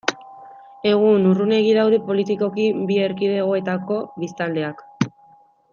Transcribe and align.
Egun, 0.91 1.27
urrunegi 1.31 1.75
daude 1.79 1.99
politikoki 2.09 2.67
bi 2.91 2.99
erkidegoetako 3.09 3.99
biztanleak. 4.25 4.83